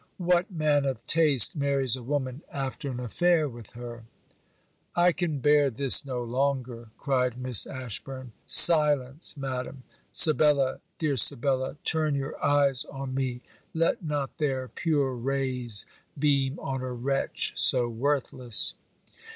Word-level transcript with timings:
'What 0.17 0.49
man 0.49 0.85
of 0.85 1.05
taste 1.05 1.55
marries 1.55 1.95
a 1.95 2.01
woman 2.01 2.41
after 2.51 2.89
an 2.89 2.99
affair 2.99 3.47
with 3.47 3.73
her?' 3.73 4.03
'I 4.95 5.11
can 5.11 5.37
bear 5.37 5.69
this 5.69 6.03
no 6.03 6.23
longer,' 6.23 6.89
cried 6.97 7.37
Miss 7.37 7.67
Ashburn. 7.67 8.31
'Silence, 8.47 9.37
Madam! 9.37 9.83
Sibella, 10.11 10.79
dear 10.97 11.17
Sibella, 11.17 11.77
turn 11.83 12.15
your 12.15 12.43
eyes 12.43 12.83
on 12.85 13.13
me! 13.13 13.43
Let 13.75 14.03
not 14.03 14.39
their 14.39 14.69
pure 14.69 15.13
rays 15.13 15.85
beam 16.17 16.57
on 16.59 16.81
a 16.81 16.91
wretch 16.93 17.53
so 17.55 17.87
worthless!' 17.87 18.73